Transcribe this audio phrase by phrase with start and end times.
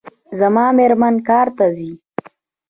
[0.39, 1.91] زما میرمن کار ته ځي